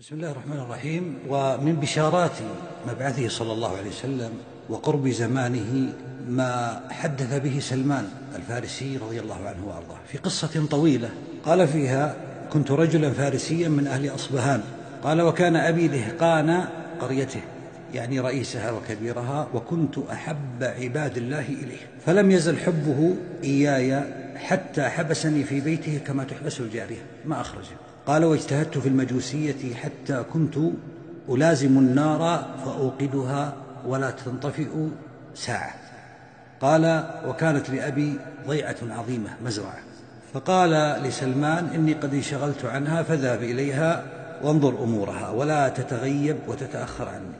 [0.00, 1.18] بسم الله الرحمن الرحيم.
[1.28, 2.30] ومن بشارات
[2.88, 4.30] مبعثه صلى الله عليه وسلم
[4.68, 5.92] وقرب زمانه
[6.28, 9.98] ما حدث به سلمان الفارسي رضي الله عنه وأرضاه.
[10.08, 11.10] في قصة طويلة
[11.44, 12.16] قال فيها
[12.52, 14.62] كنت رجلا فارسيا من أهل أصبهان
[15.02, 16.64] قال وكان أبي دهقان
[17.00, 17.42] قريته
[17.94, 21.80] يعني رئيسها وكبيرها وكنت أحب عباد الله إليه.
[22.06, 24.02] فلم يزل حبه إياي
[24.36, 27.02] حتى حبسني في بيته كما تحبس الجارية.
[27.24, 30.58] ما أخرجه؟ قال واجتهدت في المجوسية حتى كنت
[31.28, 33.54] ألازم النار فأوقدها
[33.86, 34.68] ولا تنطفئ
[35.34, 35.74] ساعة.
[36.60, 39.78] قال وكانت لأبي ضيعة عظيمة مزرعة.
[40.34, 44.04] فقال لسلمان إني قد انشغلت عنها فذهب إليها
[44.42, 47.36] وانظر أمورها ولا تتغيب وتتأخر عني.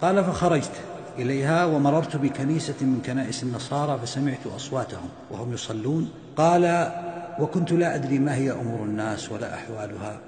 [0.00, 0.72] قال فخرجت
[1.18, 6.10] إليها ومررت بكنيسة من كنائس النصارى فسمعت أصواتهم وهم يصلون.
[6.36, 6.92] قال
[7.38, 10.18] وكنت لا أدري ما هي أمور الناس ولا أحوالها.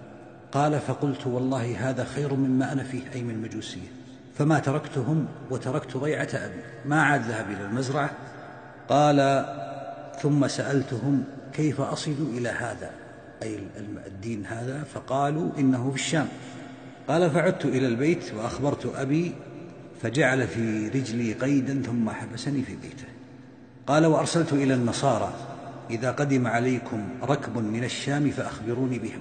[0.52, 3.88] قال فقلت والله هذا خير مما أنا فيه أي من المجوسية
[4.38, 6.60] فما تركتهم وتركت ضيعة أبي.
[6.84, 8.10] ما عاد ذهب إلى المزرعة.
[8.88, 9.46] قال
[10.22, 12.90] ثم سألتهم كيف أصل إلى هذا؟
[13.42, 13.58] أي
[14.06, 16.28] الدين هذا؟ فقالوا إنه في الشام.
[17.08, 19.34] قال فعدت إلى البيت وأخبرت أبي
[20.02, 23.08] فجعل في رجلي قيدا ثم حبسني في بيته.
[23.86, 25.55] قال وأرسلت إلى النصارى.
[25.90, 29.20] إذا قدم عليكم ركب من الشام فأخبروني بهم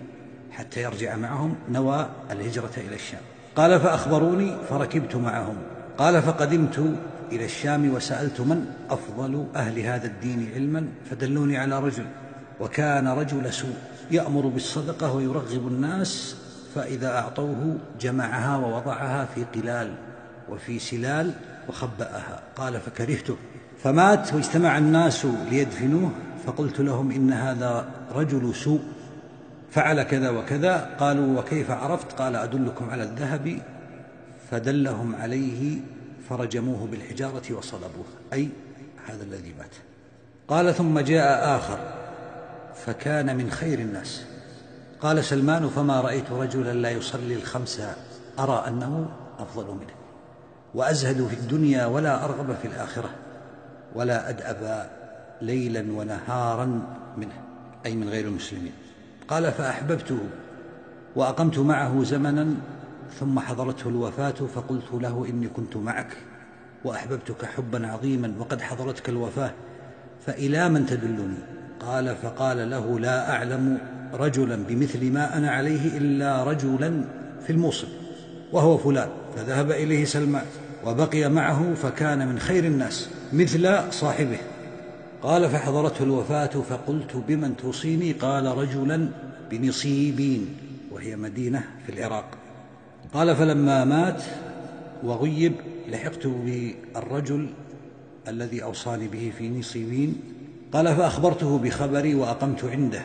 [0.51, 3.21] حتى يرجع معهم نوى الهجرة إلى الشام.
[3.55, 5.55] قال فأخبروني فركبت معهم.
[5.97, 6.95] قال فقدمت
[7.31, 12.05] إلى الشام وسألت من أفضل أهل هذا الدين علما فدلوني على رجل
[12.59, 13.75] وكان رجل سوء
[14.11, 16.35] يأمر بالصدقة ويرغب الناس
[16.75, 19.93] فإذا أعطوه جمعها ووضعها في قلال
[20.49, 21.33] وفي سلال
[21.69, 22.43] وخبأها.
[22.55, 23.37] قال فكرهته.
[23.83, 26.11] فمات واجتمع الناس ليدفنوه
[26.45, 28.81] فقلت لهم إن هذا رجل سوء
[29.71, 33.61] فعل كذا وكذا قالوا وكيف عرفت؟ قال أدلكم على الذهب
[34.51, 35.79] فدلهم عليه
[36.29, 38.49] فرجموه بالحجارة وصلبوه أي
[39.05, 39.75] هذا الذي مات.
[40.47, 41.79] قال ثم جاء آخر
[42.85, 44.25] فكان من خير الناس.
[45.01, 47.81] قال سلمان فما رأيت رجلا لا يصلي الخمس
[48.39, 49.93] أرى أنه أفضل منه.
[50.73, 53.09] وأزهد في الدنيا ولا أرغب في الآخرة
[53.95, 54.89] ولا أدأب
[55.41, 56.65] ليلا ونهارا
[57.17, 57.33] منه
[57.85, 58.71] أي من غير المسلمين.
[59.27, 60.17] قال فأحببته
[61.15, 62.55] وأقمت معه زمنا
[63.19, 66.17] ثم حضرته الوفاة فقلت له إني كنت معك
[66.85, 69.51] وأحببتك حبا عظيما وقد حضرتك الوفاة
[70.25, 71.37] فإلى من تدلني؟
[71.79, 73.77] قال فقال له لا أعلم
[74.13, 77.03] رجلا بمثل ما أنا عليه إلا رجلا
[77.45, 77.87] في الموصل
[78.51, 79.09] وهو فلان.
[79.35, 80.45] فذهب إليه سلمان
[80.85, 84.37] وبقي معه فكان من خير الناس مثل صاحبه.
[85.25, 89.09] قال فحضرته الوفاة فقلت بمن توصيني؟ قال رجلا
[89.51, 90.47] بنصيبين
[90.91, 92.37] وهي مدينة في العراق.
[93.13, 94.23] قال فلما مات
[95.03, 95.53] وغيب
[95.89, 97.49] لحقت بالرجل
[98.27, 100.21] الذي أوصاني به في نصيبين.
[100.73, 103.01] قال فأخبرته بخبري وأقمت عنده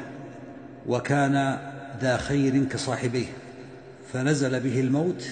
[0.89, 1.59] وكان
[2.01, 3.27] ذا خير كصاحبيه.
[4.13, 5.29] فنزل به الموت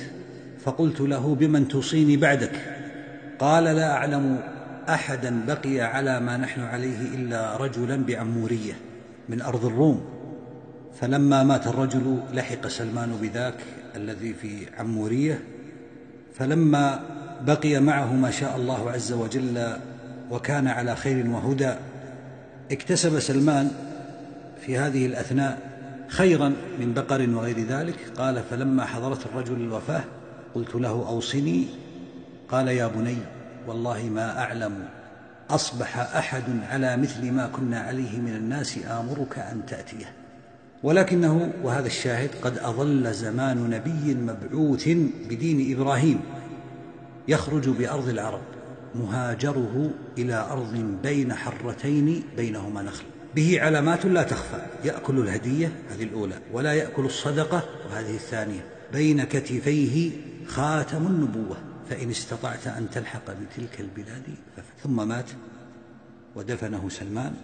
[0.64, 2.52] فقلت له بمن توصيني بعدك؟
[3.38, 4.40] قال لا أعلم
[4.88, 8.72] أحدا بقي على ما نحن عليه إلا رجلا بعموريه
[9.28, 10.04] من أرض الروم.
[11.00, 13.54] فلما مات الرجل لحق سلمان بذاك
[13.96, 15.40] الذي في عمورية.
[16.34, 17.00] فلما
[17.46, 19.76] بقي معه ما شاء الله عز وجل
[20.30, 21.74] وكان على خير وهدى
[22.72, 23.70] اكتسب سلمان
[24.66, 25.58] في هذه الأثناء
[26.08, 27.96] خيرا من بقر وغير ذلك.
[28.16, 30.04] قال فلما حضرت الرجل الوفاة
[30.54, 31.66] قلت له أوصني.
[32.48, 33.16] قال يا بني
[33.68, 34.88] والله ما أعلم.
[35.50, 40.12] أصبح أحد على مثل ما كنا عليه من الناس آمرك أن تأتيه.
[40.82, 44.88] ولكنه وهذا الشاهد قد أظل زمان نبي مبعوث
[45.28, 46.20] بدين إبراهيم
[47.28, 48.40] يخرج بأرض العرب
[48.94, 53.04] مهاجره إلى أرض بين حرتين بينهما نخل.
[53.34, 54.66] به علامات لا تخفى.
[54.84, 58.60] يأكل الهدية هذه الأولى ولا يأكل الصدقة وهذه الثانية.
[58.92, 60.10] بين كتفيه
[60.46, 61.56] خاتم النبوة.
[61.90, 64.22] فإن استطعت أن تلحق بتلك البلاد
[64.82, 65.30] ثم مات
[66.36, 67.34] ودفنه سلمان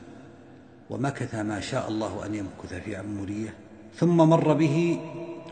[0.91, 3.55] ومكث ما شاء الله أن يمكث في عمورية.
[3.96, 5.00] ثم مر به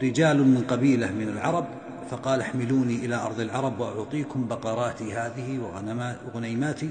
[0.03, 1.67] رجال من قبيلة من العرب
[2.11, 5.59] فقال احملوني إلى أرض العرب وأعطيكم بقراتي هذه
[6.27, 6.91] وغنيماتي.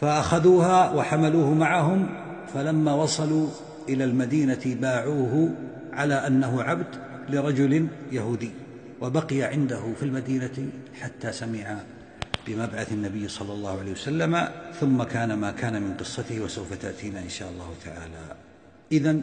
[0.00, 2.06] فأخذوها وحملوه معهم
[2.54, 3.48] فلما وصلوا
[3.88, 5.54] إلى المدينة باعوه
[5.92, 6.86] على أنه عبد
[7.28, 8.50] لرجل يهودي.
[9.00, 10.68] وبقي عنده في المدينة
[11.00, 11.80] حتى سمع
[12.46, 14.48] بمبعث النبي صلى الله عليه وسلم
[14.80, 18.36] ثم كان ما كان من قصته وسوف تأتينا إن شاء الله تعالى.
[18.92, 19.20] إذا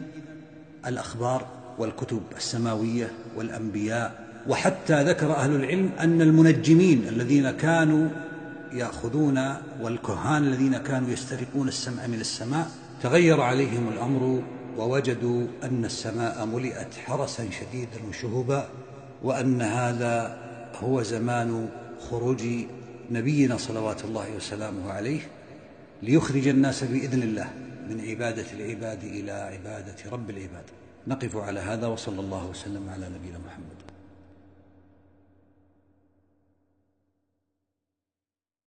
[0.86, 1.46] الأخبار
[1.78, 8.08] والكتب السماوية والأنبياء وحتى ذكر أهل العلم أن المنجمين الذين كانوا
[8.72, 12.70] يأخذون والكهان الذين كانوا يسترقون السمع من السماء
[13.02, 14.42] تغير عليهم الأمر
[14.76, 18.68] ووجدوا أن السماء ملئت حرسا شديدا وشهبا
[19.22, 20.38] وأن هذا
[20.74, 21.68] هو زمان
[22.10, 22.42] خروج
[23.10, 25.20] نبينا صلوات الله وسلامه عليه
[26.02, 27.50] ليخرج الناس بإذن الله
[27.88, 30.64] من عبادة العباد إلى عبادة رب العباد.
[31.06, 33.95] نقف على هذا وصلى الله وسلم على نبينا محمد.